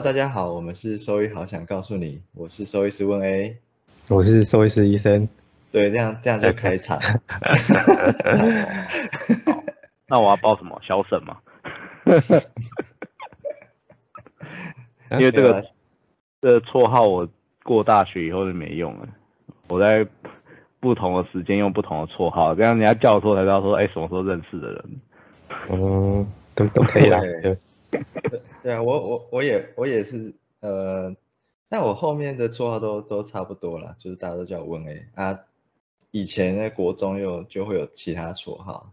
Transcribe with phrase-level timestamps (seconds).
[0.00, 3.58] Hello，大家好，我们是兽医好想告诉你，我是兽医师问 A，
[4.08, 5.28] 我是兽医师医生。
[5.70, 6.98] 对，这样这样就开场。
[10.08, 10.80] 那我要报什么？
[10.82, 11.36] 小沈吗？
[15.12, 15.66] 因为这个
[16.40, 17.28] 这个绰号我
[17.62, 19.06] 过大学以后就没用了，
[19.68, 20.06] 我在
[20.80, 24.82] 不同的时间用不同的绰号，这样人家叫的时候才知道说，哎，什么时候认识的人。
[25.70, 27.20] 嗯，都都可以啦。
[28.62, 31.14] 对啊，我我我也我也是，呃，
[31.68, 35.40] 但我后面的绰号都都差不多了，就是大家都叫我温 A 啊。
[36.10, 38.92] 以前在国中又就会有其他绰号，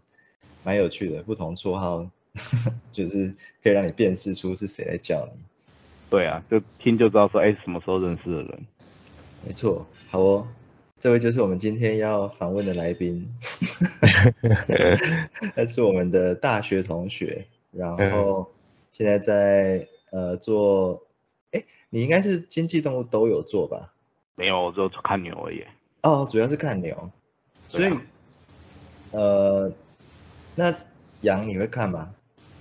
[0.64, 2.08] 蛮有趣的，不同绰号
[2.94, 3.34] 就是
[3.64, 5.42] 可以让你辨识出是谁在叫你。
[6.10, 8.66] 对啊，就听就知道说，哎，什么时候认识的人。
[9.46, 10.48] 没错，好哦，
[11.00, 13.28] 这位就是我们今天要访问的来宾，
[15.56, 18.50] 他是我们的大学同学，然后。
[18.98, 21.04] 现在在呃做，
[21.52, 23.94] 哎，你应该是经济动物都有做吧？
[24.34, 25.64] 没有，我只有看牛而已。
[26.02, 27.12] 哦，主要是看牛，
[27.70, 27.94] 所以
[29.12, 29.72] 呃，
[30.56, 30.74] 那
[31.22, 32.10] 羊你会看吗？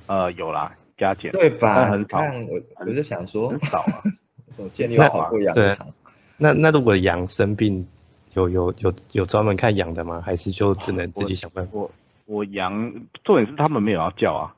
[0.09, 1.87] 呃，有啦，加减对吧？
[1.91, 2.47] 很看。
[2.49, 4.03] 我我就想说，很少啊。
[4.59, 5.89] 我见你有跑过羊场。
[6.37, 7.89] 那那如果羊生病，
[8.35, 10.21] 有有有有专门看羊的吗？
[10.21, 11.71] 还是就只能自己想办法？
[11.73, 11.91] 我
[12.27, 12.93] 我羊
[13.25, 14.55] 重点是他们没有要叫啊。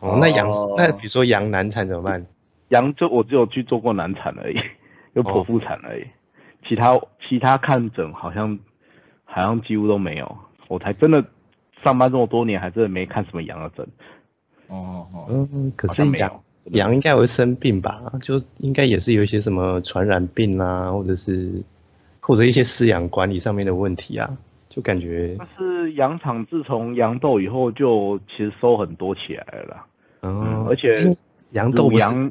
[0.00, 2.26] 哦，那羊那比如说羊难产怎么办？
[2.68, 4.56] 羊就我只有去做过难产而已，
[5.12, 6.04] 有剖腹产而已，
[6.66, 6.98] 其他
[7.28, 8.58] 其他看诊好像
[9.24, 10.36] 好像几乎都没有。
[10.68, 11.24] 我才真的
[11.82, 13.86] 上班这么多年，还真的没看什么羊的诊。
[14.68, 18.00] 哦哦，嗯，可是羊羊应该会生病吧？
[18.22, 21.62] 就应该也是有一些什么传染病啊，或者是
[22.20, 24.30] 或者一些饲养管理上面的问题啊。
[24.68, 29.84] 就感觉，但是羊场自从羊痘以后，就其实收很多起来了。
[30.22, 31.16] 嗯，而且
[31.50, 32.30] 羊豆羊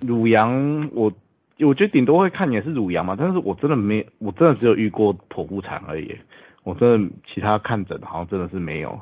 [0.00, 1.12] 乳羊，我
[1.58, 6.16] 我觉得顶多会看也是乳羊嘛，但是我真的没，我真的只有遇过剖腹产而已。
[6.62, 8.98] 我真的其他看诊好像真的是没有。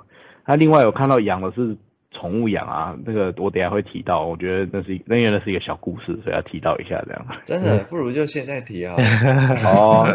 [0.46, 1.76] 那另外有看到养的是
[2.10, 7.26] 宠物羊啊，那个我等下会提到，我觉得那是那原来是一个小故事，所以要提到一下这样。
[7.46, 8.94] 真的，不如就现在提 啊。
[9.64, 10.06] 哦，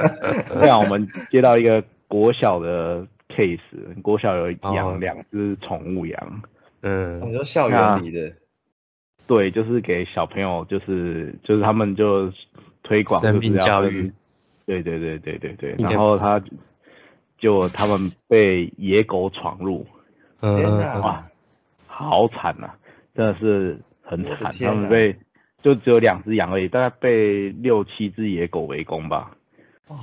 [0.53, 1.83] 这样我们接到一个。
[2.09, 3.57] 国小的 case，
[4.03, 6.41] 国小有养两只宠物羊，
[6.83, 8.33] 嗯，你说校园里的，
[9.25, 12.31] 对，就是给小朋友，就是就是他们就
[12.83, 14.11] 推广生命教育，
[14.65, 16.43] 对对对对对对，然后他
[17.37, 19.87] 就他们被野狗闯入，
[20.41, 21.25] 嗯，哇，
[21.87, 22.69] 好惨呐，
[23.15, 25.15] 真的是很惨，他们被
[25.61, 29.31] 就只有两只羊而已，大概被六七只野狗围攻吧，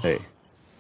[0.02, 0.18] 对。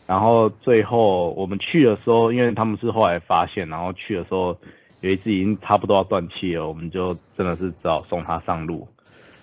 [0.06, 4.58] 然后最后我们去的时候，因为他们是后来发现，然后去的时候
[5.00, 8.86] 有一只已经差不多要断气了，我们就真的是只好送它上路，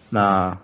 [0.10, 0.58] 那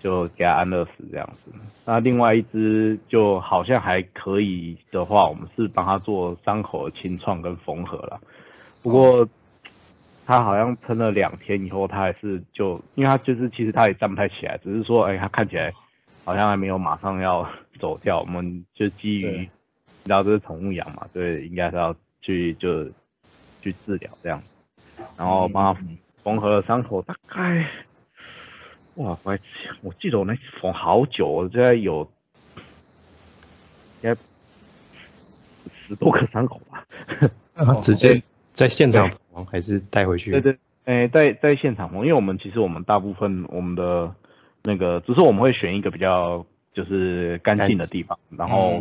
[0.00, 1.52] 就给它安乐死这样子。
[1.84, 8.20] 那另外一只就好像还可以的话，我们是帮它做伤口的清创跟缝合了。
[8.82, 9.28] 不过
[10.26, 15.72] 它好像撑了两天以后，它还是就因为它就是其实它也站不太起来，只是说哎它看起来
[16.24, 17.48] 好像还没有马上要。
[17.80, 19.46] 走掉，我们就基于，你
[20.06, 22.84] 知道这是宠物羊嘛，对，应该是要去就
[23.70, 24.42] 去治疗这样，
[25.16, 25.80] 然后帮他
[26.22, 27.66] 缝合了伤口，大概，
[28.96, 29.38] 哇，我
[29.82, 32.10] 我记得我那缝好久，我现在有，
[34.02, 34.16] 应该
[35.86, 36.84] 十多个伤口吧，
[37.82, 38.22] 直接
[38.54, 40.30] 在现场缝还是带回去？
[40.32, 44.14] 对对，哎，在在现场缝，因为我们其实我们大部分我们的
[44.62, 46.44] 那个，只是我们会选一个比较。
[46.74, 48.80] 就是干净的地方，然后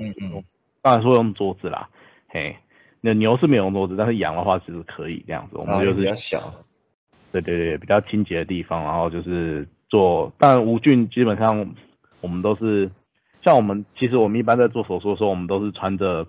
[0.84, 1.90] 当然说用桌子啦，
[2.28, 2.56] 嘿，
[3.02, 5.58] 那牛是没有用桌子，但是羊的话其实可以这样子。
[5.58, 6.54] 我们就是比较小，
[7.32, 10.32] 对对对，比较清洁的地方，然后就是做。
[10.38, 11.74] 但无菌基本上
[12.22, 12.90] 我们都是，
[13.44, 16.26] 像我们其实我们一般在做手术的时候，我们都是穿着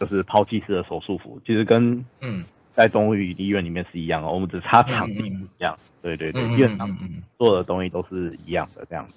[0.00, 2.44] 就是抛弃式的手术服，其实跟嗯
[2.74, 5.76] 在动物医院里面是一样的，我们只差场地不一样。
[6.00, 6.88] 对对对，基本上
[7.36, 9.14] 做的东西都是一样的这样子。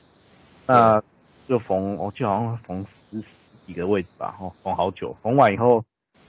[0.65, 1.01] 那
[1.47, 2.87] 就缝，我记得好像缝十
[3.65, 5.83] 几个位置吧，哦，缝好久，缝完以后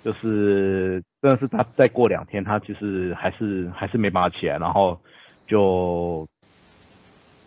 [0.05, 4.99] 就是真的是他再过两天，他其实还是还是没办法起来，然后
[5.47, 6.27] 就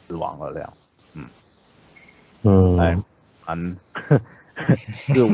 [0.08, 0.74] 死亡了这样，
[1.14, 1.26] 嗯
[2.44, 2.98] 嗯，哎，
[3.46, 3.78] 蛮，
[5.14, 5.30] 是我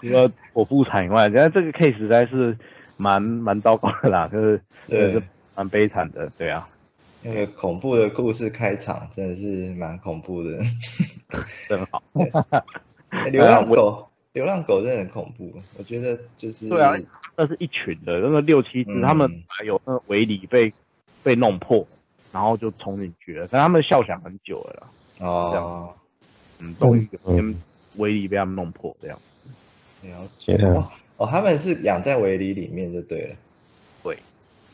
[0.00, 2.56] 除了剖腹产以外，觉得这个 case 实在是
[2.96, 5.22] 蛮蛮糟糕的啦，就是真的是
[5.54, 6.68] 蛮悲惨的，对啊。
[7.22, 10.58] 那个恐怖的故事开场真的是蛮恐怖的，
[11.68, 12.02] 真好。
[13.30, 15.52] 流浪狗，流浪狗真的很恐怖。
[15.78, 16.94] 我觉得就是对啊，
[17.36, 20.72] 那是一群的，那个六七只，他们还有那个围篱被
[21.22, 21.86] 被弄破，
[22.32, 23.48] 然后就冲进去了。
[23.50, 25.94] 但他们笑想很久了啦，哦，
[26.58, 27.54] 嗯，终于有天
[27.96, 29.18] 威力被他们弄破这样。
[30.02, 33.36] 了解哦哦，他们是养在围篱里面就对了，
[34.02, 34.16] 对，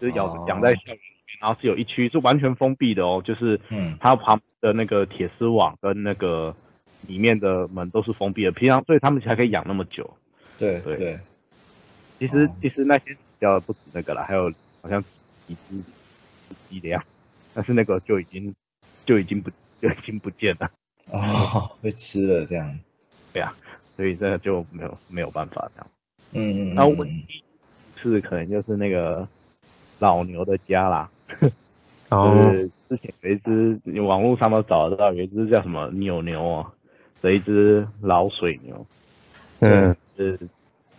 [0.00, 6.54] 就是养哦养在校园里面，然后是有一区是完全封闭的哦，就是嗯它旁的那个铁丝网跟那个
[7.06, 10.08] 里面的门都是封闭的，平常所以他们才可以养那么久。
[10.58, 10.96] 对对。
[10.96, 11.18] 对，
[12.18, 12.50] 其实、哦。
[12.60, 15.02] 其实那些死掉的不止那个了，还有好像
[15.46, 15.76] 几只
[16.68, 17.02] 鸡的样，
[17.54, 18.54] 但是那个就已经
[19.04, 19.50] 就已经不
[19.80, 20.70] 就已经不见了，
[21.10, 22.78] 哦，被吃了这样，
[23.32, 23.52] 对呀
[23.96, 25.90] 所以这个就没有没有办法这样。
[26.32, 27.42] 嗯嗯，那嗯唯一
[28.00, 29.26] 是可能就是那个
[29.98, 31.10] 老牛的家啦，
[32.08, 36.72] 然后就是之前有一只你网络上都找得到，有一只叫什么扭牛哦
[37.22, 38.86] 的一只老水牛，
[39.60, 40.38] 嗯是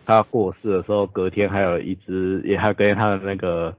[0.06, 3.76] 他过世的时候，隔天还有一只，也还跟他的那个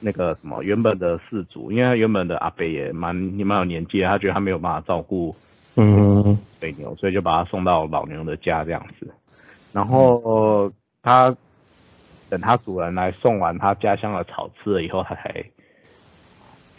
[0.00, 5.34] 那个什么原本的氏族，因为他原本的阿伯也蛮也蛮有年纪的，他觉得他没有办法照顾
[5.76, 9.08] 嗯水牛，所以就把他送到老牛的家这样子。
[9.72, 10.72] 然后
[11.02, 11.34] 他
[12.28, 15.44] 等他主人来送完他家乡的草吃了以后，他才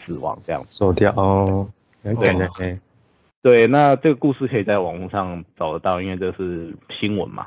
[0.04, 0.78] 死亡这样子。
[0.78, 1.68] 走掉哦，
[2.02, 2.78] 很感人哎，
[3.42, 7.46] 对，那这个故事可以在网络上找得到，因为这是新闻嘛。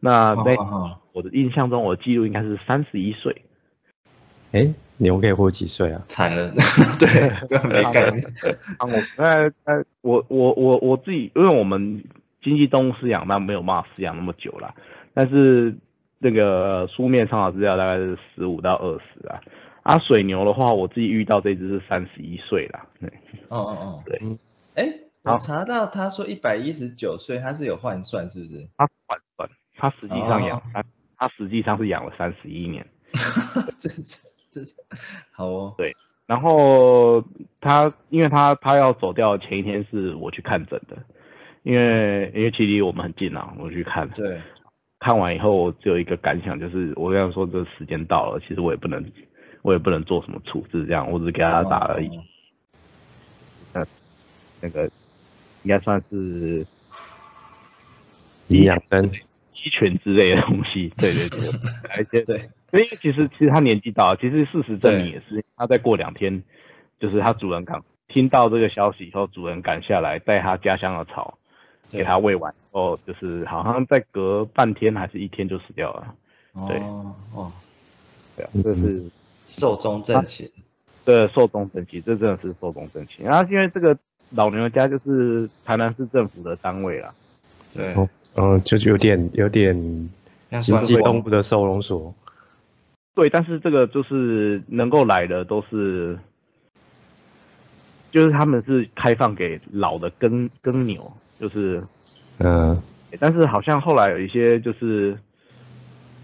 [0.00, 3.42] 那那哦哦我的印象中，我的记录应该是三十一岁。
[4.52, 6.02] 哎，牛可以活几岁啊？
[6.08, 6.52] 惨了，
[6.98, 7.30] 对，
[7.68, 8.24] 没概念，
[8.78, 12.04] 啊，我那那我我我我自己，因为我们
[12.42, 14.74] 经济动物饲养，那没有办法饲养那么久啦。
[15.14, 15.74] 但是
[16.18, 19.40] 那个书面上的资料大概是十五到二十啊。
[19.82, 22.86] 啊，水牛的话，我自己遇到这只是三十一岁啦。
[23.00, 23.08] 对，
[23.48, 24.20] 哦哦哦，对，
[24.74, 28.68] 哎，好我查到他说一百一十九岁，他是有换算是不是？
[28.76, 30.62] 他换算，他实际上养哦。
[30.74, 30.84] 它，
[31.16, 32.84] 它实际上是养了三十一年。
[33.78, 34.18] 这这
[34.50, 34.60] 这
[35.30, 35.94] 好哦，对
[36.26, 37.22] 然后
[37.60, 40.96] 他，因为他他要走掉前一天是我去看诊的，
[41.62, 44.40] 因为因为其实离我们很近啊，我去看，对，
[44.98, 49.04] 看完以后我只有一个感想，就是我跟他说这时间到了，其实我也不能
[49.62, 53.86] 我也不能做什么处置，这样我只是给他打了一哦。
[54.60, 54.88] 那个
[55.62, 56.66] 应该算是
[58.48, 59.10] 营养针，
[59.50, 61.50] 鸡犬之类的东西，对 对对，
[61.88, 66.42] 来一些对，因为其实其实他年纪大了，其实事实证明也是，他再过两天，
[66.98, 71.38] 就是他主人赶听到这个消息以后，主人赶下来带他家乡的草
[71.90, 76.14] 给他喂完以后，就是好像再隔半天还是一天就死掉了。
[76.68, 76.76] 对。
[76.78, 77.14] 哦。
[77.34, 77.52] 哦，
[78.36, 79.10] 对啊，嗯这是
[79.48, 80.50] 寿终正寝，
[81.04, 83.24] 对寿终正寝，这真的是寿终正寝。
[83.24, 83.96] 然后因为这个
[84.34, 87.12] 老牛家就是台南市政府的单位啦，
[87.74, 92.14] 对，哦嗯，就有点有点经济像官方动物的收容所，
[93.14, 96.18] 对，但是这个就是能够来的都是，
[98.10, 101.82] 就是他们是开放给老的耕耕牛，就是
[102.38, 102.80] 嗯。
[103.20, 105.14] 但是好像后来有一些就是，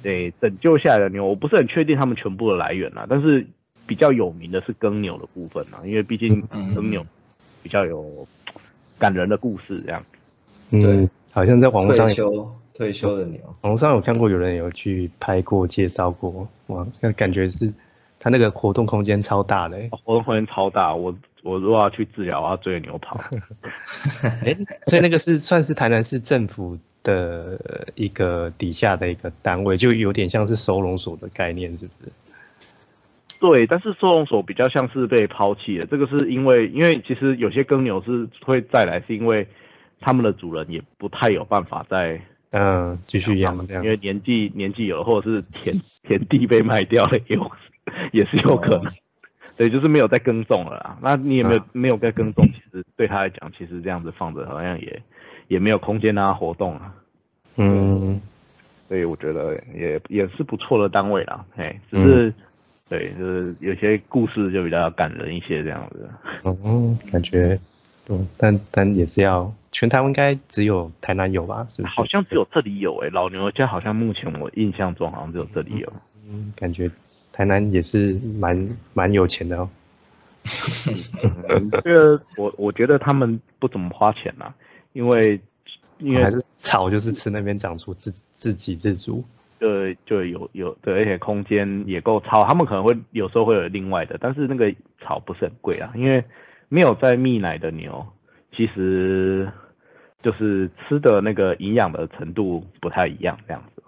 [0.03, 3.47] 对拯救下来的牛，我不是很确定他们全部的来源啦，但是
[3.87, 6.75] 比较有名的是耕牛的部分啦，因为毕竟嗯。
[6.75, 7.05] 耕牛
[7.63, 8.27] 比较有
[8.99, 10.03] 感人的故事这样。
[10.71, 17.73] 嗯，好像在网络上退休退休的牛，网络上有看过有人有去拍过介绍过，哇，那感觉是
[18.21, 23.19] 他那个活动空间超大的欸，活动空间超大，我我如果要去治疗，我要追着牛跑。
[24.45, 27.59] 哎，所以那个是算是台南市政府的
[27.95, 32.13] 一个底下的一个单位，就有点像是收容所的概念，是不是？
[33.41, 39.47] 对，但是收容所比较像是被抛弃的，这个是因为因为其实有些耕牛是会再来，是因为
[40.01, 43.91] 他们的主人也不太有办法再嗯，继续养这样因。
[43.91, 47.51] 为年纪年纪有了，或者是田 田地被卖掉了，也有
[48.13, 48.87] 也是有可能。
[49.57, 50.97] 对，就是没有再耕种了啦。
[51.03, 55.03] 那你也没有、啊没有再耕种，其实对他来讲，其实这样子放着好像也
[55.49, 56.95] 也没有空间让他活动啊。
[57.57, 58.21] 嗯，
[58.89, 61.45] 所以我觉得也也是不错的单位啦。
[61.57, 62.33] 嘿，只是、
[62.89, 66.09] 对，就是有些故事就比较感人一些这样子。
[66.45, 67.59] 嗯，感觉，
[68.09, 71.69] 嗯，但但也是要全台湾应该只有台南有吧？
[71.77, 71.95] 是不是？
[71.95, 75.93] 好像只有这里有诶、老牛家好像目前我印象中好像只有这里有。
[76.29, 76.91] 嗯，感觉
[77.33, 79.69] 台南也是蛮蛮有钱的哦。
[81.51, 84.55] 嗯， 这个我我觉得他们不怎么花钱啊，
[84.95, 85.39] 因为
[85.99, 89.23] 因为还是草就是吃那边长出自自给自足。
[89.61, 96.23] 就就有有对，而且空间也够超，他们可能会有时候会有另外的，但是那个草不是很贵啊，因为
[96.69, 98.07] 没有在泌奶的牛，
[98.55, 99.49] 其实
[100.23, 103.83] 就是吃的那个营养的程度不太一样，这样子，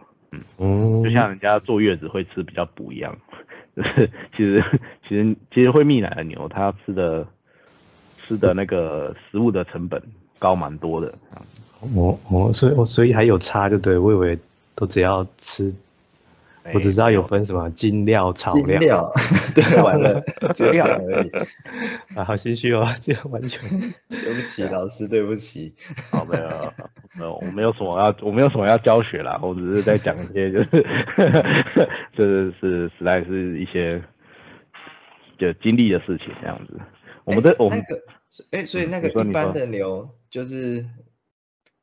[0.59, 3.17] 嗯，就像人家坐月子会吃比较补一样，
[3.77, 4.65] 就是其实
[5.09, 7.27] 其实其实会泌奶的牛，它吃的
[8.27, 10.03] 吃的那个食物的成本
[10.39, 11.13] 高蛮多的。
[11.81, 14.39] 哦哦，所以所以还有差就对，我以为
[14.81, 15.73] 都只要吃。
[16.75, 19.11] 我只知道有分什么精料、草料，
[19.57, 20.23] 对，完了，
[20.55, 21.31] 这样 而已。
[22.15, 23.69] 啊，好心虚哦，这样完全
[24.09, 25.75] 对不起老师，对不起。
[26.11, 26.73] 好，没有，
[27.17, 30.87] 没有，我没有什么要，我没有什么要教学啦，我只是在讲一些，就是，
[32.15, 34.01] 这是实在是一些
[35.39, 36.79] 就经历的事情这样子。
[37.25, 38.03] 我们的我们那个，
[38.51, 40.85] 哎，所以那个一般的牛，就是，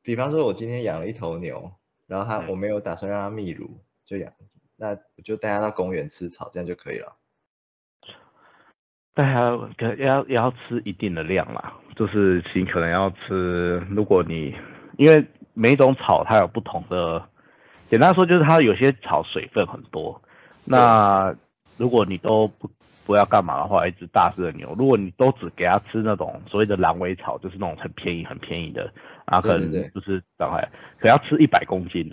[0.03, 1.71] 比方说，我今天养了一头牛，
[2.07, 3.69] 然后它我没有打算让它泌乳，
[4.05, 4.31] 就养。
[4.75, 7.15] 那我就带它到公园吃草，这样就可以了。
[9.13, 13.77] 带它可要也要吃一定的量啦，就是尽可能要吃。
[13.89, 14.55] 如果你
[14.97, 17.27] 因为每一种草它有不同的，
[17.89, 20.21] 简单说就是它有些草水分很多。
[20.63, 21.35] 那
[21.77, 22.69] 如果你都不
[23.05, 28.93] 不要干嘛的话，一只大只的牛，如果你都只给它吃那种所谓的狼尾草，就是那种很便宜很便宜的，
[29.27, 30.67] 啊，可能就是大概
[30.99, 32.11] 可要吃一百公斤。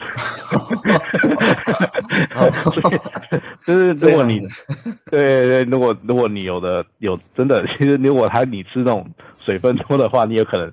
[3.66, 4.40] 就是如果你，
[5.10, 9.08] 对对，如果如果你有的有真的，其实如果他你吃那种
[9.40, 10.70] 水分多的话，你有可能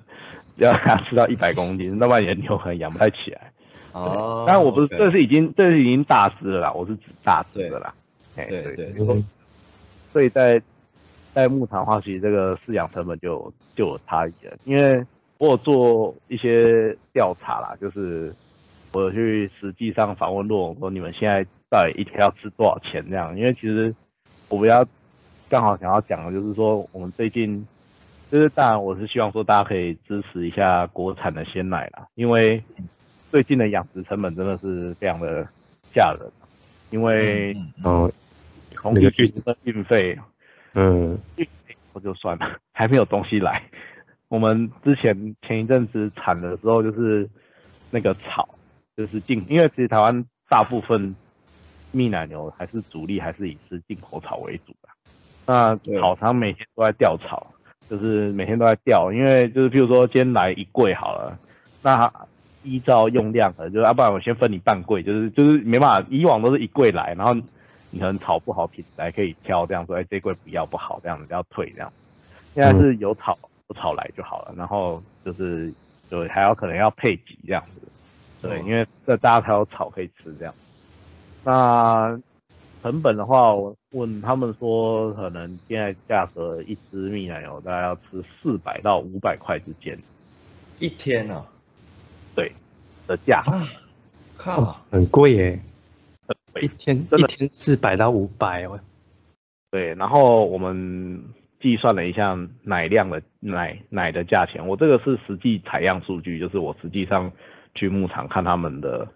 [0.56, 3.50] 要他吃到一百公斤，那么你的牛可能养不太起来。
[3.92, 7.94] 哦，但我不是，这是已经这是已经大师了啦，我是指大师的啦。
[8.34, 8.92] 对对对，
[10.12, 10.60] 所以在
[11.32, 15.04] 在牧场的话，其实这个饲养成本就就有差异了，因为
[15.42, 18.32] 我有做一些调查啦，就是。
[18.94, 23.34] 我去实际上访问洛说你们现在到底一天要吃多少钱这样？
[23.34, 23.92] 因为其实
[24.50, 24.86] 我们要
[25.48, 27.66] 刚好想要讲的就是说，我们最近
[28.30, 32.62] 就是当然我是希望说大家可以支持一下国产的鲜奶啦，因为
[33.30, 35.42] 最近的养殖成本真的是非常的
[35.94, 36.30] 吓人，
[36.90, 38.12] 因为嗯，
[38.76, 40.18] 空气运的运费，
[40.74, 43.62] 嗯，运费我就算了，还没有东西来。
[44.32, 47.28] 我们之前前一阵子产的时候就是
[47.90, 48.48] 那个草。
[48.94, 51.16] 就是进，因为其实台湾大部分
[51.92, 54.88] 蜜奶牛还是主力还是以吃进口草为主的。
[55.46, 57.46] 那草场每天都在掉草，
[57.88, 61.38] 就是每天都在掉，因为就是譬如说今天来一柜好了，
[61.80, 62.12] 那
[62.62, 67.32] 依照用量可能就要不然我先分你半柜，就是就是没办法，以往都是一柜来，然后
[67.90, 71.90] 你可能草不好品质还可以挑这样说，哎这柜不要不好这样子要退这样。
[72.54, 73.38] 现在是有草
[73.68, 75.72] 有草来就好了，然后就是
[76.10, 77.88] 就还要可能要配给这样子。
[78.40, 80.54] 对，因为这大家才有草可以吃这样。
[81.44, 82.20] 那
[82.82, 89.96] 成本的话，我问他们说，可能现在价格一支蜜奶油大概要吃四百到五百块之间。
[90.80, 91.46] 一天啊？
[92.34, 92.50] 对，
[93.06, 93.44] 的价。
[94.36, 95.60] 靠，很贵耶！
[96.60, 98.78] 一天一天四百到五百哦。
[99.70, 101.22] 对，然后我们
[101.62, 107.32] 计算了一下奶量的奶奶的价钱，我这个是实际采样数据，就是我实际上。
[107.74, 109.08] 去牧场看他们的，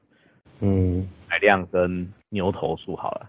[0.60, 3.28] 嗯，奶量跟牛头数好了。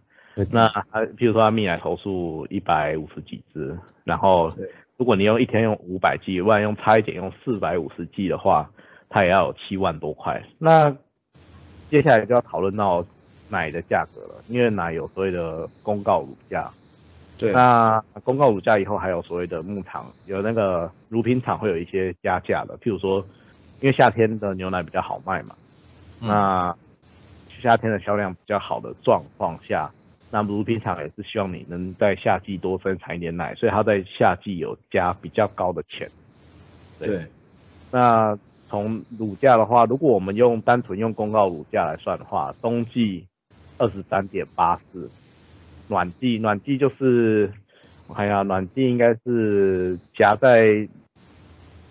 [0.50, 4.50] 那他，譬如说他蜜奶头数一百五十几只，然后
[4.96, 8.72] 如果你用一天用五百 G，万用差一点用四百五十 G 的话，
[9.10, 10.42] 它也要有七万多块。
[10.58, 10.96] 那
[11.90, 13.06] 接下来就要讨论到
[13.50, 16.72] 奶的价格了，因为奶有所谓的公告乳价。
[17.38, 17.54] 对。
[17.54, 23.26] 那公告乳价以后还有所谓的牧场有那个乳品厂会有一些加价的，譬如说。
[23.80, 25.54] 因为夏天的牛奶比较好卖嘛，
[26.20, 26.76] 那
[27.62, 29.88] 夏天的销量比较好的状况下，
[30.32, 36.10] 那乳品厂也是希望你能在夏季多生产一点奶，所以它在夏季有加比较高的钱。
[36.98, 37.24] 对，
[37.92, 38.36] 那
[38.68, 43.28] 从乳价的话，如果我们用单纯用公告乳价来算的话，冬季
[43.78, 45.08] 二十三点八四，
[45.88, 47.52] 暖季暖季就是
[48.08, 50.88] 我看一下，暖季应该是夹在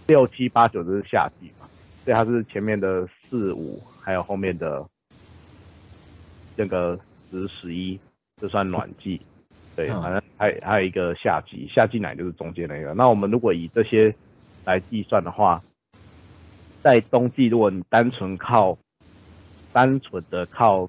[0.06, 1.50] 六七八九就是夏季。
[1.60, 1.66] 嘛，
[2.04, 4.84] 所以，它是前面的四五，还有后面的
[6.54, 6.98] 那个
[7.30, 7.98] 十十一，
[8.40, 9.20] 这算暖季。
[9.74, 12.94] 对，反正还还有一个夏季，夏季奶就是中间那个。
[12.94, 14.14] 那我们如果以这些
[14.64, 15.62] 来计算的话，
[16.82, 18.78] 在冬季，如果你单纯靠
[19.72, 20.88] 单纯的靠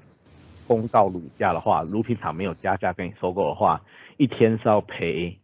[0.67, 3.81] 公告乳价的话，乳品厂没有加价跟你收购的话，
[4.17, 5.37] 一天是要赔。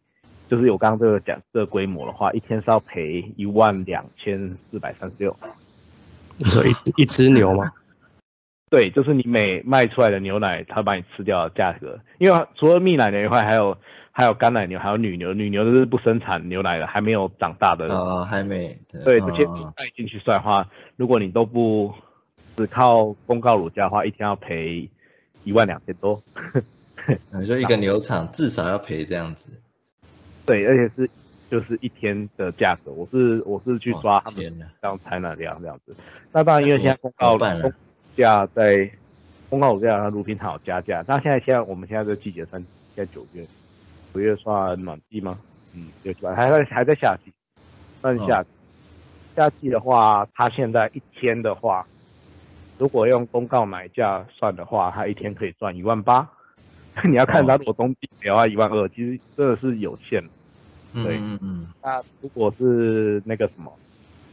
[0.49, 5.35] 就是有刚刚这个讲这个规模的话，一天是要赔一万两千四百三十六。
[6.37, 7.71] 你说一一只牛吗？
[8.69, 11.99] 对，就是你每卖出来的牛奶，它把你吃掉的价格。
[12.19, 13.75] 因为除了蜜奶牛以外，还有
[14.11, 15.33] 还有干奶牛，还有女牛。
[15.33, 17.87] 女牛都是不生产牛奶的，还没有长大的。
[17.87, 18.75] 哦，还没。
[19.05, 21.91] 对，这些带进去算的话，如果你都不
[22.55, 24.89] 只靠公告乳价的话，一天要赔
[25.43, 26.21] 一万两千多。
[27.31, 29.49] 你说一个牛场至少要赔这样子？
[30.45, 31.09] 对，而且是
[31.49, 32.91] 就是一天的价格。
[32.91, 34.41] 我是我是去抓他们
[34.81, 35.95] 这样采奶量这样子。
[36.31, 37.73] 那当然，因为现在公告公
[38.15, 38.89] 价在
[39.49, 41.03] 公告价，乳品厂有加价。
[41.07, 42.61] 那现在现在我们现在这季节算
[42.95, 43.45] 现在九月，
[44.13, 45.37] 九月算暖季吗？
[45.73, 47.31] 嗯，六七八还在还在夏季，
[48.01, 48.49] 算夏季。
[49.35, 51.85] 夏季的话，它现在一天的话，
[52.77, 56.27] 如果用公告买价算的话，他一天可以赚一万八。
[57.05, 60.21] 你要看他如果冬季的话，一万二，其实真的是有限。
[60.93, 61.67] 对，嗯嗯。
[61.81, 63.71] 那如果是那个什么，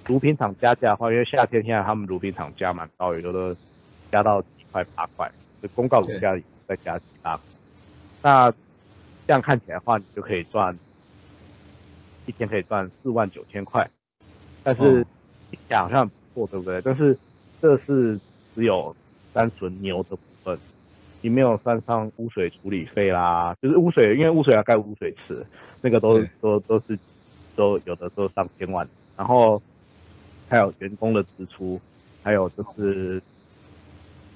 [0.06, 3.56] 乳品厂加价的话，因为夏天现在他们乳品厂加蛮高，有的
[4.12, 5.30] 加到几块八块，
[5.62, 7.40] 就公告乳价再加几大。
[8.23, 8.50] 那
[9.26, 10.76] 这样看起来的话，你就可以赚
[12.26, 13.88] 一天可以赚四万九千块。
[14.62, 15.06] 但是
[15.66, 16.82] 讲好像不错，对不对？
[16.82, 17.16] 但是
[17.62, 18.20] 这是
[18.61, 18.95] 只有
[19.33, 20.59] 单纯牛的部分，
[21.23, 23.57] 你没有算上污水处理费啦。
[23.62, 25.43] 就是污水，因为污水要盖污水池，
[25.81, 26.99] 那个都都都是
[27.57, 28.87] 都有的都上千万。
[29.17, 29.61] 然后
[30.47, 31.81] 还有员工的支出，
[32.23, 33.19] 还有就是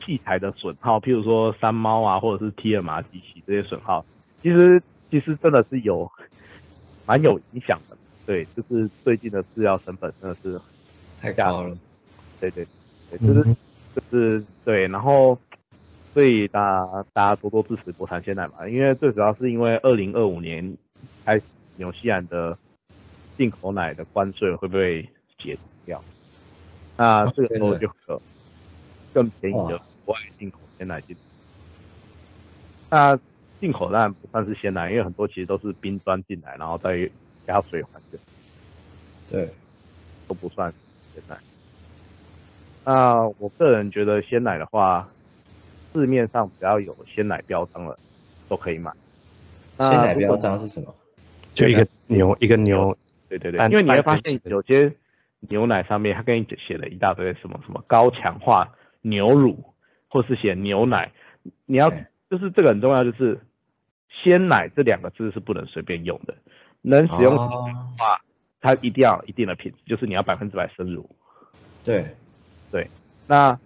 [0.02, 4.02] 器材的损耗，譬如说三猫啊，或者是 T M R 机器这些损耗，
[4.42, 6.10] 其实其实真的是有
[7.04, 7.96] 蛮有影响的。
[8.24, 10.58] 对，就是最近的制药成本真的是
[11.20, 11.76] 太高了。
[12.40, 12.66] 对对
[13.10, 13.54] 对，就是
[13.94, 15.38] 就是对，然后
[16.12, 20.76] 所以大家大家多多支持国产鲜奶嘛，因为最主要是因为二零二五年
[21.24, 21.42] 开始
[21.76, 22.56] 纽西兰的
[23.36, 25.02] 进口奶的关税会不会
[25.38, 26.02] 解除掉？
[26.96, 28.20] 那这个时候就可
[29.12, 31.16] 更便宜的国外进口鲜奶进。
[32.90, 33.18] 那
[33.60, 37.10] 进口当然不算是鲜奶，因为很多其实都是冰砖进来，然后再。
[37.46, 38.18] 加水环境，
[39.30, 39.46] 对，
[40.26, 40.72] 都不算
[41.12, 41.36] 鲜奶。
[42.84, 45.08] 那我个人觉得鲜奶的话，
[45.92, 47.98] 市面上只要有鲜奶标章的
[48.48, 48.90] 都可以买。
[49.78, 50.94] 鲜奶标章是什么？
[51.54, 52.96] 就一个牛，一个牛。
[53.28, 54.92] 对对对，因为你会发现有些
[55.40, 58.70] 牛奶上面它给你写了一大堆什么什么高强化
[59.00, 59.58] 牛乳，
[60.08, 61.10] 或是写牛奶，
[61.64, 61.90] 你要
[62.30, 63.40] 就是这个很重要，就是
[64.22, 66.34] 鲜奶这两个字是不能随便用的。
[66.82, 68.20] 能使用的话，
[68.60, 71.08] 它一定要一定的品质，就是你要百分之百生乳。
[71.82, 72.14] 对，
[72.74, 72.90] 对。
[73.28, 73.56] 那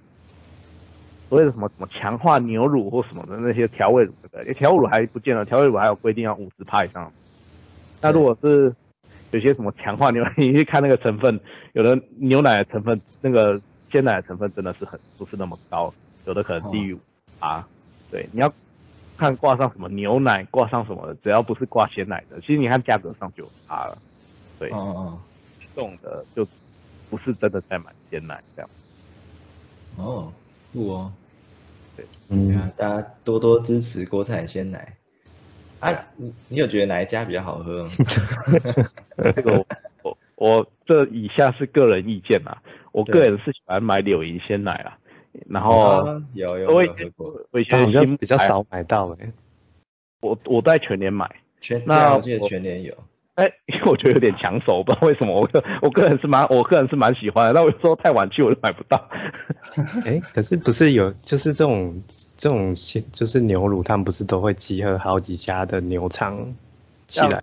[1.31, 4.53] 所谓的什么什么强化牛乳或什么的那些调味乳，对不对？
[4.53, 7.11] 调味乳还不见了，调味乳还有规定要五十帕以上。
[8.03, 8.75] 那如果是
[9.31, 11.40] 有些什么强化牛， 你去看那个成分，
[11.73, 13.59] 有的牛奶的成分，那个
[13.90, 15.90] 鲜奶的成分真的是很不是那么高，
[16.27, 16.94] 有的可能低于
[17.38, 17.66] 啊。
[18.11, 18.53] 对，你要。
[19.16, 23.99] 看挂上什么牛奶，挂上什么，只要不是挂鲜奶的，其实你看价格上就有差了。
[24.61, 25.18] 对，嗯嗯，
[25.75, 26.47] 这种的就
[27.11, 28.71] 不是真的在买鲜奶这样。
[29.98, 30.32] 哦，
[30.72, 31.12] 不哦。
[31.96, 34.94] 对，嗯，大家多多支持国产鲜奶。
[35.80, 37.90] 啊，你你有觉得哪一家比较好喝吗？
[39.34, 39.64] 这个
[40.02, 44.98] 我我这以下是个人意见啦，我个人是喜欢买柳营鲜奶啦。
[45.48, 49.30] 然后有有有喝过，我以前比较比较少买到哎，
[50.20, 51.30] 我我在全年买，
[51.61, 52.92] 全那我记得全年有，
[53.38, 59.09] 哎， 因为我觉得有点抢手，不知道为什么，我个 我个人是蛮我个人是蛮喜欢的，那我说太晚去我就买不到。
[60.05, 62.03] 哎，可是不是有就是这种
[62.37, 62.74] 这种
[63.12, 66.55] 就是牛乳，他们不是都会集合好几家的牛场
[67.07, 67.42] 起来？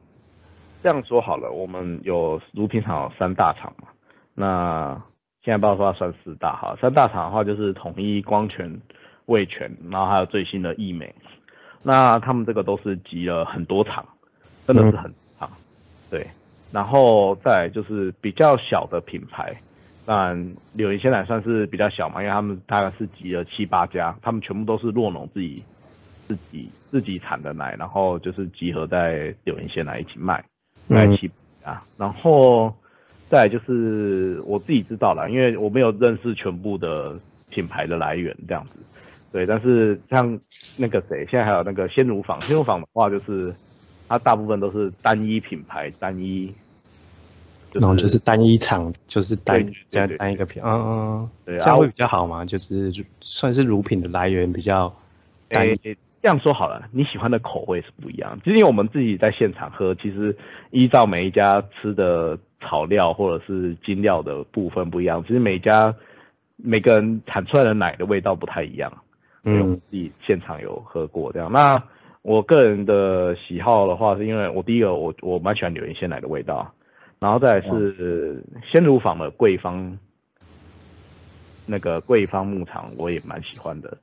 [0.83, 3.87] 这样说好了，我们有乳品厂有三大厂嘛，
[4.33, 5.01] 那。
[5.43, 8.81] 现在爆发算四大哈，三大厂的话就是统一、光泉、
[9.27, 11.13] 味全，然后还有最新的益美，
[11.83, 14.03] 那他们这个都是集了很多厂，
[14.65, 15.13] 真的是很长，
[16.09, 16.25] 对，
[16.71, 19.55] 然后再就是比较小的品牌，
[20.05, 20.33] 那
[20.73, 25.63] 柳营鲜奶算是比较小嘛，因为他们大概是集了七八家，他们全部都是洛农自己
[26.27, 30.43] 自己自己产的奶，然后就是集合在柳营鲜奶一起卖，
[30.87, 31.29] 卖七
[31.63, 32.73] 啊，然后。
[33.27, 38.79] 再就是我自己知道了，因为我没有认识全部的品牌的来源这样子，
[39.31, 39.47] 对。
[39.47, 40.39] 但是像
[40.77, 43.51] 那个谁，现在还有那个鲜乳坊，鲜乳坊的话，就是
[44.07, 46.53] 它大部分都是单一品牌，单一，
[47.73, 52.91] 那种就是单一厂，就是单这样单一个品，嗯嗯，对，这样会比较好嘛，就是
[53.21, 54.93] 算是乳品的来源比较
[55.47, 55.79] 单一。
[56.21, 58.39] 这样说好了，你喜欢的口味是不一样。
[58.43, 60.35] 其实因为我们自己在现场喝，其实
[60.71, 62.37] 依照每一家吃的。
[62.67, 65.93] 草料或者是精料的部分不一样，其实每家
[66.55, 68.91] 每个人产出来的奶的味道不太一样。
[69.43, 71.51] 嗯，自己现场有喝过这样。
[71.51, 71.75] 那
[72.25, 76.73] 我个人的喜好的话，是因为我第一个我我蛮喜欢柳营鲜奶的味道，
[77.19, 79.95] 然后再是鲜乳坊的桂芳
[81.67, 83.95] 那个桂芳牧场我也蛮喜欢的。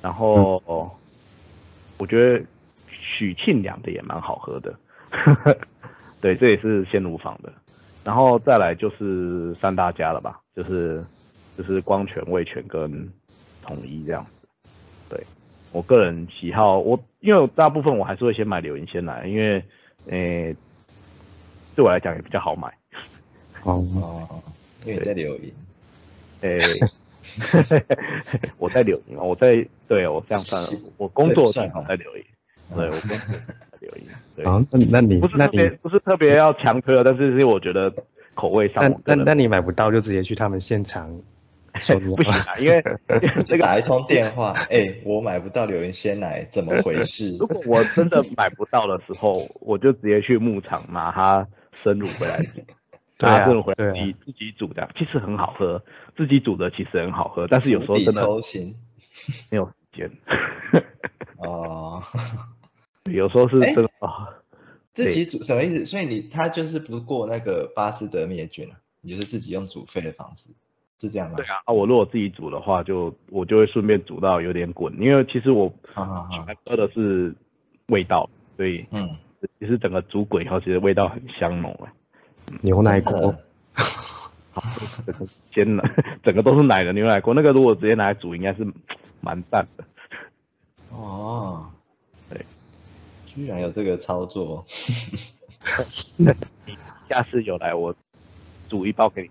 [0.00, 0.62] 然后
[1.98, 2.42] 我觉得
[2.88, 4.74] 许庆良的也蛮好喝的，
[6.22, 7.52] 对，这也是鲜乳坊的。
[8.02, 11.04] 然后再来就是三大家了吧，就是
[11.54, 12.90] 就是光泉、味全跟
[13.60, 14.48] 统一这样子。
[15.10, 15.22] 对
[15.72, 19.62] 我个人喜好，我因为大部分我还是会先买柳银先来，因为
[20.06, 20.54] 诶
[21.74, 22.68] 对我来讲也比较好买。
[23.62, 24.42] 哦哦，
[24.84, 25.52] 因为在柳银。
[26.42, 26.80] 诶。
[28.58, 32.24] 我在留意，我在对我这样算，我工作在留意，
[32.74, 33.18] 对我工作
[33.70, 34.08] 在留意。
[34.44, 37.92] 好，那那你不是特别不是特别要强推，但是是我觉得
[38.34, 41.20] 口味上，那那那你买不到就直接去他们现场，
[42.16, 42.82] 不行啊，因为
[43.46, 47.36] 这个打一通电话， 哎，我买不到柳云鲜奶，怎么回事？
[47.40, 51.46] 如果我真的买不到的时候，我就直接去牧场拿它
[51.82, 52.38] 生乳回来。
[53.20, 55.82] 拿生乳回来自己自己煮的，其实很好喝。
[56.16, 58.22] 自己煮的其实很好喝，但是有时候真的
[59.50, 60.08] 没有时间。
[61.38, 62.00] 哦，
[63.10, 64.38] 有时候是真的啊。
[64.92, 65.84] 自己煮什么意思？
[65.84, 70.50] 所以你他就是不过那个巴斯德灭菌啊，你就是自己用煮沸的方式，
[71.00, 71.36] 是这样吗？
[71.36, 77.34] 对啊，我如果自己煮的话，就我就会顺便煮到有点滚，因为其实我喜欢喝的是
[77.86, 79.08] 味道，所以嗯，
[79.60, 81.86] 其实整个煮滚以后，其实味道很香浓啊。
[82.62, 83.34] 牛奶锅，
[84.52, 84.62] 好，
[85.54, 85.84] 煎了，
[86.24, 87.32] 整个都是奶的牛奶锅。
[87.34, 88.66] 那个如果直接拿来煮，应该是
[89.20, 89.84] 蛮淡的。
[90.90, 91.70] 哦，
[92.30, 92.44] 对，
[93.26, 94.64] 居然有这个操作。
[96.16, 96.32] 那
[96.66, 96.76] 你
[97.08, 97.94] 下次有来，我
[98.68, 99.30] 煮一包给你。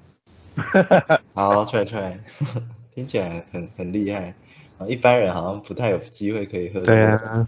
[1.34, 2.20] 好，出来出来，
[2.94, 4.34] 听起来很很厉害
[4.78, 4.88] 啊！
[4.88, 6.82] 一般人好像不太有机会可以喝。
[6.82, 7.48] 对啊，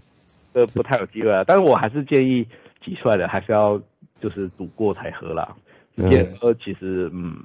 [0.54, 1.44] 这不太有机会啊。
[1.46, 2.46] 但是我还是建议
[2.84, 3.80] 挤出来的还是要。
[4.22, 5.56] 就是煮过才喝啦，
[5.96, 7.38] 直接喝其实嗯，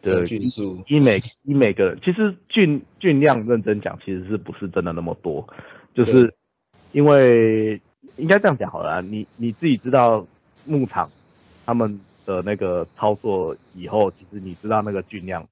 [0.00, 5.44] 的菌数，一每一每个人其实菌菌量认真讲其实是不是真的那么多，
[5.96, 6.32] 就是
[6.92, 7.80] 因为
[8.18, 10.24] 应该这样讲好了，你你自己知道
[10.64, 11.10] 牧场
[11.64, 15.46] 他们的那个操作以后，其实你知道那个菌量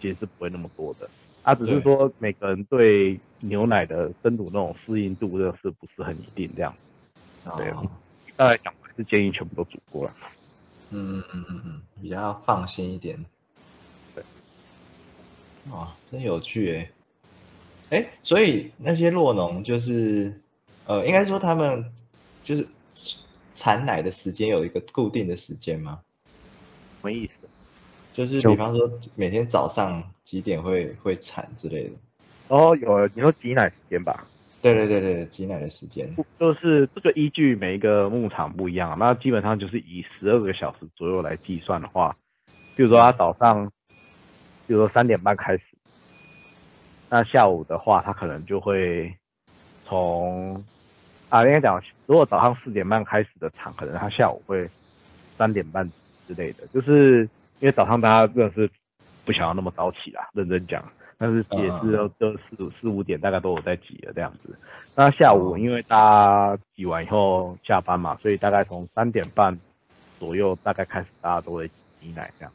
[0.00, 1.10] 其实是不会那么多的，
[1.42, 6.72] 啊，只是说每个人对牛奶的生乳那种适应度，这是不是很一定这样？
[7.56, 7.72] 对，
[8.36, 8.88] 大概讲还。
[8.98, 10.12] 是建议全部都煮过了，
[10.90, 13.16] 嗯嗯嗯嗯，比较放心一点。
[14.12, 14.24] 对，
[15.70, 16.90] 哇，真有趣哎！
[17.90, 20.32] 哎，所以那些洛农就是，
[20.86, 21.92] 呃，应该说他们
[22.42, 22.66] 就是
[23.54, 26.00] 产奶的时间有一个固定的时间吗？
[27.00, 27.48] 什么意思？
[28.12, 31.94] 就是比方说每天早上几点会会产之类的？
[32.48, 34.26] 哦，有，你说挤奶时间吧？
[34.60, 42.16] 对对对对，挤奶的时间就是这个依据每一个牧场不一样，那基本上就是以十二个小时左右来计算的话，
[42.74, 43.70] 比如说他早上，
[44.66, 45.62] 比如说三点半开始，
[47.08, 49.14] 那下午的话他可能就会
[49.86, 50.64] 从
[51.28, 54.68] 啊应该讲，如果早上四点半开始的场，可能他下午会
[55.36, 55.88] 三点半
[56.28, 57.22] 之类的，就是
[57.58, 58.70] 因为早上大家真的是
[59.24, 60.84] 不想要那么早起啦，认真讲。
[61.20, 64.56] 但是也是都都四四五点大概都有在挤了这样子，
[64.94, 69.58] 那下午因为大家挤完以后下班嘛，所以大概从三点半
[70.20, 71.66] 左右大概开始大家都会
[72.00, 72.52] 挤奶这样。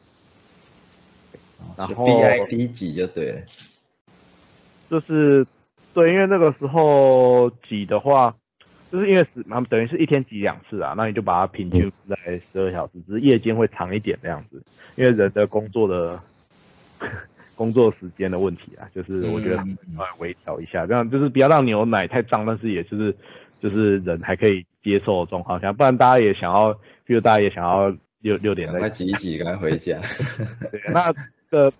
[1.76, 3.42] 然后 I D 挤就对了，
[4.88, 5.46] 就是
[5.92, 8.34] 对，因为那个时候挤的话，
[8.94, 12.16] 就是因为是他们等于是一天挤两次啊，那你就把它平均在
[12.52, 14.62] 十二小时，只是夜间会长一点这样子，
[14.96, 16.20] 因为人的工作的。
[17.56, 19.64] 工作时间的问题啊，就是我觉得要
[20.18, 23.14] 微调一下，这样就是不要让牛奶太脏，但是也就是
[23.60, 26.72] 就是人还可以接受的状况下，不然大家也想要，
[27.04, 30.00] 比如大家也想要六六点再挤一挤，赶快回家。
[30.72, 31.14] 对，那
[31.48, 31.72] 个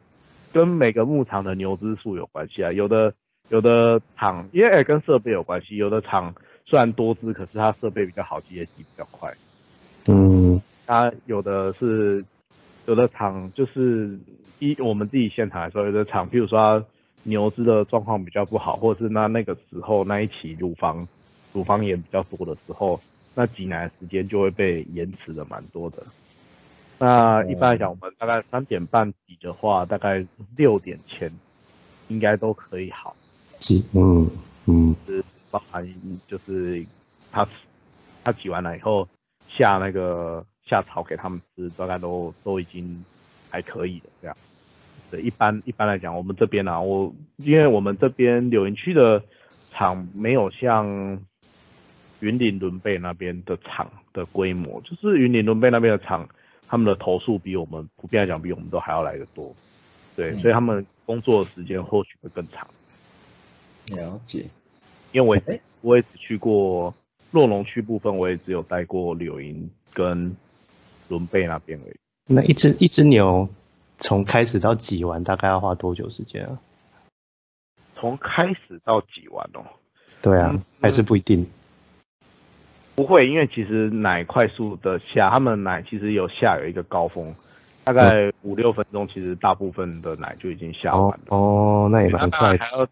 [0.53, 3.13] 跟每个牧场的牛只数有关系啊，有的
[3.49, 6.33] 有的厂因为跟设备有关系，有的厂
[6.67, 9.33] 虽然多只，可是它设备比较好，挤也挤比较快。
[10.07, 12.25] 嗯，它有的是
[12.87, 14.19] 有的厂就是。
[14.61, 16.83] 一我们自己现场来说，有的厂，譬如说
[17.25, 21.07] 牛只的状况比较不好，或者是那那个时候那一期乳房
[21.53, 22.99] 乳房炎比较多的时候，
[23.35, 26.05] 那挤奶的时间就会被延迟的蛮多的。
[26.99, 30.25] 那一般来讲，我们大概三点半挤的话，大概
[30.57, 31.31] 六点前
[32.09, 33.15] 应该都可以好。
[33.59, 34.31] 挤，嗯
[34.67, 35.23] 嗯，是
[35.55, 35.87] 包含
[36.27, 36.85] 就是
[37.31, 37.47] 他
[38.25, 39.09] 他挤完了以后
[39.49, 43.05] 下那个下草给他们吃，大概都都已经。
[43.55, 44.37] 还可以的这样，
[45.13, 49.23] 对，一般一般来讲，我们这边呢，我因为我们这边柳营区的
[49.71, 50.85] 厂没有像
[52.19, 56.29] 云林伦贝那边的厂的规模，就是云林伦贝那边的厂，
[56.67, 59.55] 他们的投诉比我们普遍来讲比我们都还要来的多，
[60.17, 62.67] 对，所以他们工作的时间或许会更长。
[63.97, 64.47] 了解，
[65.15, 65.41] 因为我
[65.81, 66.93] 我也只去过
[67.31, 70.35] 洛龙区部分，我也只有待过柳营跟
[71.09, 71.97] 伦贝那边而已。
[72.27, 73.49] 那一只一只牛
[73.99, 76.59] 从开始到挤完，大概要花多久时间啊？
[77.95, 79.63] 从开始到挤完哦？
[80.21, 81.47] 对啊，还是不一定。
[82.97, 87.33] 不会，因为其实奶快速的下，他们奶其实有下有一个高峰，
[87.85, 91.37] 大概五六分钟，其实大部分的奶就已经下完了。
[91.37, 92.57] 哦，那也蛮快。
[92.57, 92.87] 还要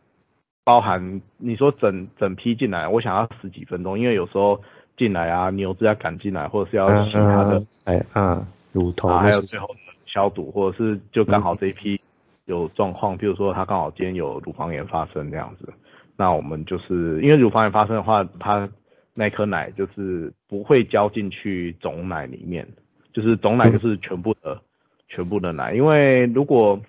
[0.65, 4.61] 包含你说整整批进来，我想要十几分钟，因为有时候
[4.97, 9.69] 进来啊，牛只要赶进来，或者是要洗它的哎嗯乳头，还有最后
[10.07, 12.01] 消毒，或者是就刚好这一批
[12.45, 15.73] 有状况，比如说它刚好今天有乳房炎发生这样子，
[16.17, 18.69] 那我们就是因为乳房炎发生的话，它
[19.15, 22.67] 那颗奶就是不会浇进去总奶里面，
[23.13, 24.61] 就是总奶就是全部的
[25.09, 26.81] 全部的奶，因为如果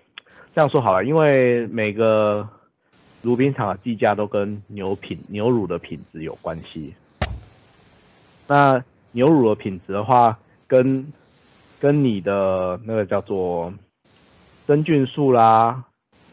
[0.54, 2.48] 这样说好了，因为每个
[3.24, 6.94] 乳品厂的计价都跟牛品牛乳的品质有关系。
[8.48, 8.80] 那
[9.14, 11.12] 牛乳的品质的话，跟
[11.80, 13.74] 跟你的那个叫做
[14.68, 15.84] 真菌素啦，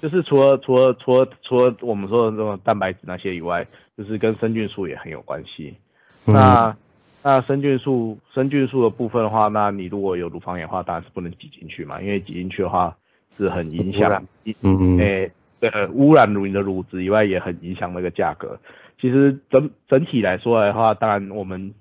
[0.02, 3.66] 就是除了除了除了除了我们说的这种蛋白质那些以外。
[3.98, 5.76] 就是跟生菌素也很有关系。
[6.24, 6.74] 那
[7.22, 12.96] 那生菌素生菌素的部分的话，那你如果有乳房炎的话，当然是不能挤进去嘛，因为挤进去的话
[13.36, 14.10] 是很影响，
[14.46, 18.58] 嗯嗯诶，对，污染乳你的乳汁以外，也很影响那个价格。
[19.00, 21.72] 其实整整体来说的话，当然我们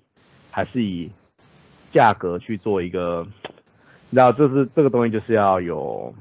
[0.52, 1.10] 还是以
[1.92, 3.26] 价格去做一个，
[4.10, 6.14] 你知道，这是这个东西就是要有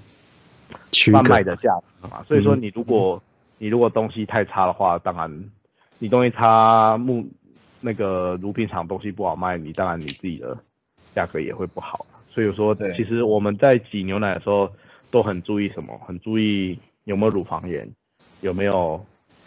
[1.13, 2.23] 贩卖的价值嘛。
[2.27, 3.23] 所以说，你如果
[3.59, 5.51] 你如果东西太差的话，当然。
[6.01, 7.27] 你东西差木
[7.81, 10.57] 那个乳品厂东西不好卖，你当然你自己的
[11.13, 12.07] 价格也会不好。
[12.31, 14.71] 所以说，其实我们在挤牛奶的时候
[15.11, 16.01] 都很注意什么？
[16.07, 17.89] 很注意有没有乳房炎，
[18.41, 19.05] 有没有？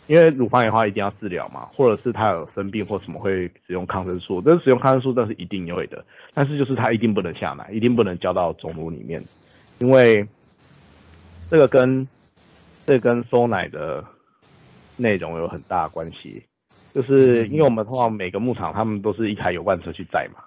[0.07, 4.41] 因为乳房炎的话一定要治疗嘛，或者是他有生病或什么会使用抗生素。
[4.41, 9.23] 这使用抗生素这是一定会的，但是就是他一定不能下奶，一定不能交到总乳里面，
[9.79, 10.27] 因为
[11.49, 12.07] 这个跟
[12.85, 14.03] 这跟收奶的。
[14.97, 16.43] 内容有很大的关系，
[16.93, 20.43] 就是因为我们通常每个牧场他们都是一台油罐车去载嘛，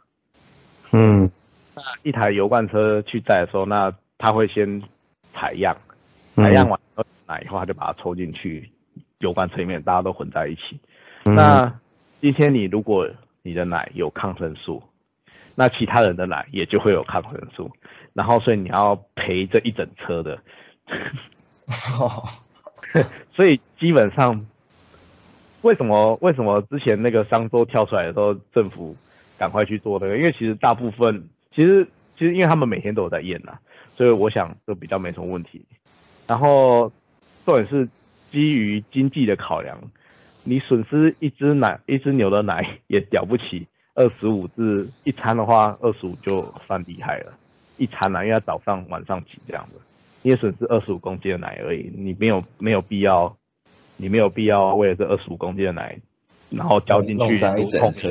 [0.93, 1.29] 嗯，
[1.75, 4.81] 那一台油罐车去载的时候，那他会先
[5.33, 5.77] 采样，
[6.37, 6.79] 采样完
[7.27, 8.71] 奶以后，他就把它抽进去
[9.19, 10.79] 油罐车里面，大家都混在一起。
[11.25, 11.81] 那
[12.21, 13.09] 今天你如果
[13.43, 14.83] 你的奶有抗生素，
[15.55, 17.71] 那其他人的奶也就会有抗生素，
[18.13, 20.39] 然后所以你要赔这一整车的。
[23.35, 24.47] 所以基本上，
[25.63, 28.95] 为什么为什么之前那个商周跳出来的时候，政府
[29.39, 30.17] 赶快去做那个？
[30.19, 31.87] 因为其实大部分，其实
[32.19, 33.59] 其实因为他们每天都有在验呐，
[33.97, 35.65] 所以我想就比较没什么问题。
[36.27, 36.93] 然后
[37.45, 37.89] 重点是
[38.31, 39.79] 基于经济的考量，
[40.43, 47.33] 你损失一只奶一只牛的奶也了不起，二十五至一餐的话，二十五就算厉害了，
[47.77, 49.81] 一餐啊，因为早上晚上挤这样子。
[50.23, 53.37] 你也损失二十五公斤的奶而已，你没有没有必要，
[53.99, 55.99] 你没有必要为了这二十五公斤的奶，
[56.49, 58.11] 然后交进去一整车，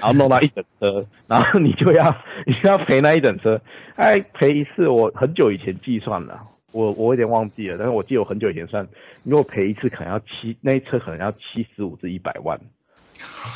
[0.00, 2.12] 然后弄到一整车，然后你就要
[2.44, 3.60] 你就要赔那一整车，
[3.94, 6.40] 哎，赔一次我很久以前计算了，
[6.74, 8.86] 我我有点忘记了，但是我记得我很久以前算，
[9.22, 12.60] 如果赔一次可能要七，那一车可能要七十五至一百万，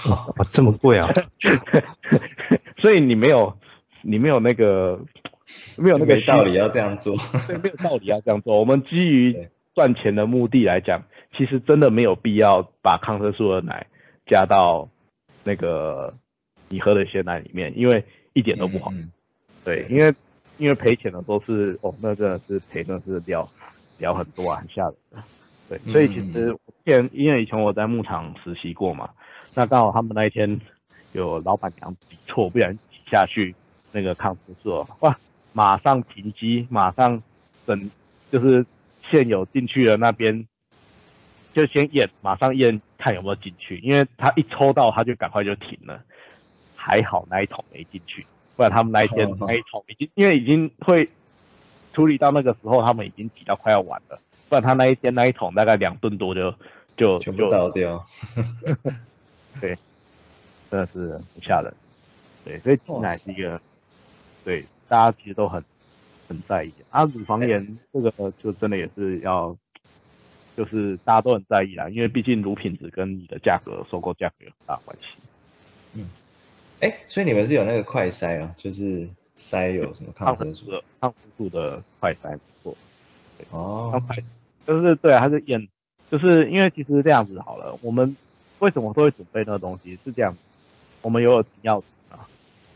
[0.09, 1.09] 哇，这么贵啊！
[2.79, 3.59] 所以你没有
[4.03, 5.01] 你没有那个。
[5.79, 8.59] 没有那个道理要这样做，对，没有道理要这样做。
[8.59, 11.05] 我们基于赚钱的目的来讲，
[11.35, 13.87] 其实真的没有必要把抗生素的奶
[14.27, 14.91] 加到
[15.45, 16.13] 那个
[16.69, 18.05] 你喝的鲜奶里面，因为
[18.35, 18.93] 一点都不好。
[19.65, 20.13] 对，因为
[20.59, 23.49] 因为赔钱的都是哦，那真的是赔，的是掉
[23.97, 24.95] 掉很多啊，很吓人。
[25.69, 29.11] 对，所以其实前因为以前我在牧场实习过嘛，
[29.55, 30.61] 那刚好他们那一天
[31.13, 33.55] 有老板娘挤错，不然挤下去
[33.93, 35.17] 那个抗生素哇。
[35.55, 37.21] 马上停机，马上
[37.67, 37.91] 等，
[38.31, 38.65] 就是
[39.11, 40.47] 现有进去的那边
[41.53, 46.01] 就先验，马上验看有没有进去，因为他一抽到他就赶快就停了，
[46.77, 48.25] 还好那一桶没进去，
[48.59, 51.09] 不然他们那一天那一桶已经因为已经会
[51.93, 56.53] 处理到那个时候，他们已经挤到快要完了，不然他那一天那一桶大概两吨多就
[56.97, 58.05] 就全部倒掉，
[59.63, 59.79] 对，
[60.69, 61.73] 真的是很吓人，
[62.45, 63.61] 对，所以进来是一个
[64.45, 64.67] 对。
[64.89, 65.63] 大家其实都很
[66.27, 68.11] 很在意啊，乳房炎这个
[68.43, 69.55] 就真的也是要，
[70.57, 75.09] 就是大家都很在意啦，因为毕竟乳品质跟你的价格收购价格有很大关系。
[75.93, 76.09] 嗯，
[76.81, 82.77] 哎，所以你们是有那个快筛啊，就是筛有什么抗生素的抗生素的快筛没错。
[83.51, 84.03] 哦，
[84.67, 85.69] 就是对啊，它是验，
[86.11, 88.17] 就是因为其实这样子好了，我们
[88.61, 90.37] 为什么都会准备那个东西是这样，
[91.03, 92.29] 我们有停药啊，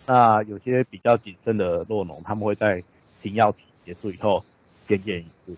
[0.07, 2.83] 那有些比较谨慎的落农，他们会在
[3.23, 4.45] 停药期结束以后
[4.88, 5.57] 检验一次，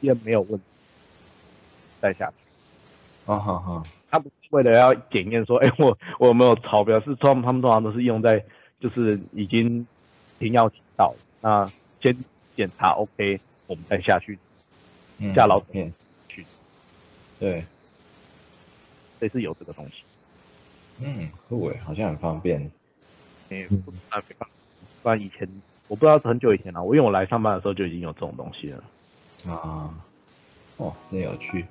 [0.00, 0.64] 验没有问题
[2.00, 2.34] 再下去。
[3.30, 8.44] 啊哈哈，他不是为了要检验说，哎，我我有没有超标，是通他们通常都是用在
[8.78, 9.86] 就是已经
[10.38, 11.72] 停药期到，那
[12.02, 12.14] 先
[12.54, 14.38] 检查 OK，我们再下去
[15.34, 15.90] 下老片
[16.28, 16.44] 去，
[17.40, 17.64] 对，
[19.18, 20.02] 这是有这个东西。
[21.00, 22.70] 嗯，酷诶，好像很方便。
[23.48, 23.66] 诶，
[25.02, 25.48] 不然以前
[25.88, 28.84] 我不知道很久以前了，我因为我来上班的时候就已经有这种东西了。
[29.50, 29.88] 啊，
[30.76, 31.64] 哦，真有趣。